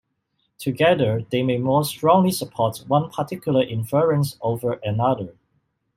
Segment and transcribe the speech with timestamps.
[0.57, 5.35] Together, they may more strongly support one particular inference over another.